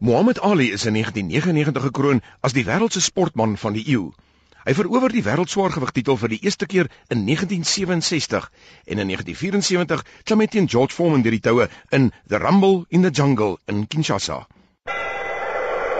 [0.00, 4.12] Muhammad Ali is in 1999 gekroon as die wêreld se sportman van die eeu.
[4.62, 8.46] Hy verower die wêreldswaargewig titel vir die eerste keer in 1967
[8.86, 13.02] en in 1974 klim hy teen George Foreman deur die toue in The Rumble in
[13.02, 14.44] the Jungle in Kinshasa.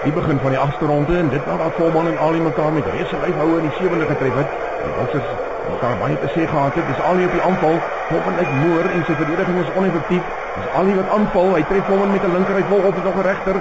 [0.05, 3.19] Die begin van die agste ronde en dit nadat Foreman en Ali mekaar met reuse
[3.19, 4.55] lyfhoue in die sewende getref het.
[4.85, 5.27] Die boksers
[5.75, 6.87] mekaar baie te sê gehad het.
[6.87, 10.33] Dis Ali op die aanval, Foreman is moer en sy verdediging is oneffektief.
[10.55, 13.19] Dis Ali wat aanval, hy tref Foreman met 'n linker, hy volg op met nog
[13.19, 13.57] 'n regter.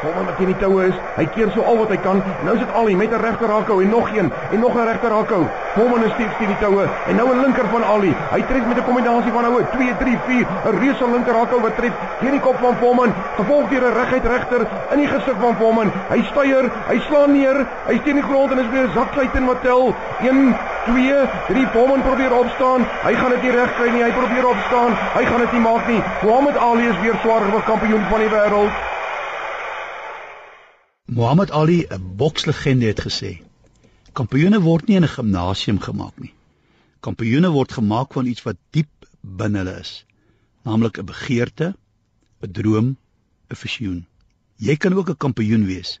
[0.00, 0.96] Volman wat in die toue is.
[1.16, 2.22] Hy keer so al wat hy kan.
[2.46, 5.44] Nou sit Ali met 'n regter hakhou en nog een en nog 'n regter hakhou.
[5.74, 8.14] Volman is steeds in die toue en nou 'n linker van Ali.
[8.30, 11.76] Hy tref met 'n kombinasie van houe 2 3 4, 'n reuse linker hakhou wat
[11.76, 14.60] tref teen die kop van Volman, gevolg deur 'n reguit regter
[14.90, 15.92] in die gesig van Volman.
[16.08, 19.62] Hy styer, hy slaan neer, hy steun die grond en is weer zaksluit en wat
[19.62, 19.94] tel.
[20.20, 21.14] 1 2
[21.48, 22.86] 3 Volman probeer opstaan.
[23.02, 24.02] Hy gaan dit nie reg kry nie.
[24.02, 24.92] Hy probeer opstaan.
[25.14, 26.02] Hy gaan dit nie maak nie.
[26.22, 28.89] Muhammad Ali is weer swaargewig kampioen van die wêreld.
[31.10, 33.42] Muhammad Ali, 'n bokslegende het gesê:
[34.12, 36.34] "Kampioene word nie in 'n gimnasium gemaak nie.
[37.00, 40.04] Kampioene word gemaak van iets wat diep binne hulle is,
[40.62, 41.74] naamlik 'n begeerte,
[42.42, 42.96] 'n droom,
[43.50, 44.06] 'n visioen.
[44.56, 45.98] Jy kan ook 'n kampioen wees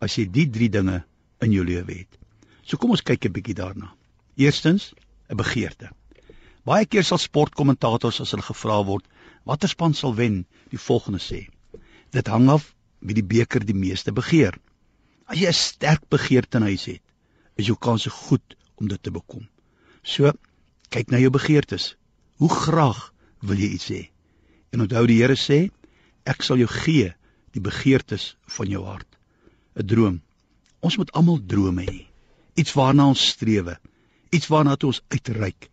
[0.00, 1.04] as jy die drie dinge
[1.40, 2.18] in jou lewe het.
[2.62, 3.94] So kom ons kyk 'n bietjie daarna.
[4.36, 4.92] Eerstens,
[5.30, 5.88] 'n begeerte.
[6.64, 9.08] Baie keer sal sportkommentators as hulle gevra word
[9.44, 11.48] watter span sal wen, die volgende sê:
[12.10, 14.56] Dit hang af wie die beker die meeste begeer.
[15.26, 17.02] As jy 'n sterk begeerte in huis het,
[17.56, 19.48] is jou kans goed om dit te bekom.
[20.02, 20.32] So,
[20.90, 21.96] kyk na jou begeertes.
[22.36, 24.10] Hoe graag wil jy iets hê?
[24.72, 25.70] En onthou die Here sê,
[26.24, 27.12] ek sal jou gee
[27.52, 29.08] die begeertes van jou hart.
[29.76, 30.22] 'n Droom.
[30.80, 32.06] Ons moet almal drome hê.
[32.54, 33.78] Iets waarna ons streef,
[34.30, 35.70] iets waarna ons uitreik.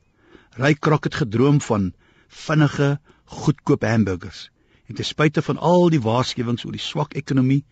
[0.58, 1.94] Ry Krok het gedroom van
[2.28, 4.50] vinnige, goedkoop hamburgers.
[4.90, 7.64] En ten spyte van al die waarskuwings oor die swak ekonomie,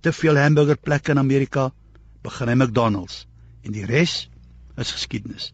[0.00, 1.70] te veel hamburgerplekke in Amerika,
[2.24, 3.26] begin hy McDonald's
[3.62, 4.28] en die res
[4.80, 5.52] is geskiedenis.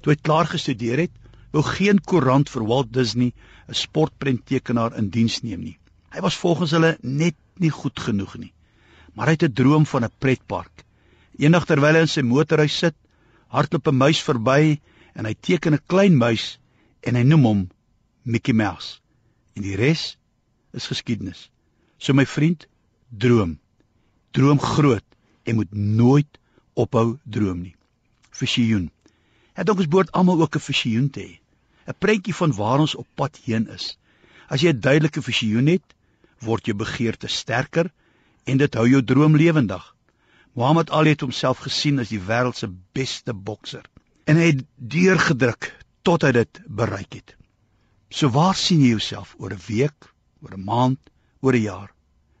[0.00, 1.12] Toe hy klaar gestudeer het,
[1.52, 3.32] wou geen koerant vir Walt Disney
[3.68, 5.78] 'n sportprenttekenaar in diens neem nie.
[6.14, 8.52] Hy was volgens hulle net nie goed genoeg nie.
[9.14, 10.84] Maar hy het 'n droom van 'n pretpark.
[11.38, 12.96] Eendag terwyl hy in sy motorhuis sit,
[13.48, 14.80] hardloop 'n muis verby
[15.14, 16.58] en hy teken 'n klein muis
[17.02, 17.68] en hy noem hom
[18.22, 19.00] Mickey Mouse.
[19.56, 20.16] En die res
[20.72, 21.50] is geskiedenis.
[21.98, 22.66] So my vriend,
[23.08, 23.58] droom.
[24.30, 25.04] Droom groot
[25.42, 26.38] en moet nooit
[26.74, 27.74] ophou droom nie.
[28.30, 28.90] Visioen.
[29.58, 31.40] Het ons behoort almal ook 'n visioen te hê.
[31.86, 33.96] 'n Prentjie van waar ons op pad heen is.
[34.48, 35.94] As jy 'n duidelike visioen het,
[36.38, 37.90] word jou begeerte sterker
[38.44, 39.94] en dit hou jou droom lewendig.
[40.52, 43.84] Muhammad Ali het homself gesien as die wêreld se beste bokser
[44.24, 45.70] en hy het deurgedruk
[46.02, 47.36] tot hy dit bereik het.
[48.10, 50.09] So waar sien jy jouself oor 'n week,
[50.42, 51.00] oor 'n maand,
[51.40, 51.90] oor 'n jaar.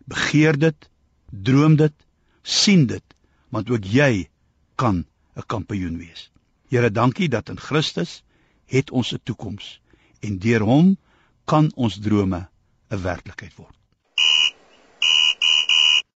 [0.06, 0.88] Begeer dit,
[1.30, 1.94] droom dit,
[2.42, 3.04] sien dit,
[3.48, 4.28] want ook jy
[4.74, 5.06] kan
[5.36, 6.30] 'n kampioen wees.
[6.68, 8.22] Here, dankie dat in Christus
[8.66, 9.80] het ons 'n toekoms
[10.20, 10.96] en deur hom
[11.44, 12.48] kan ons drome
[12.90, 13.79] 'n werklikheid word.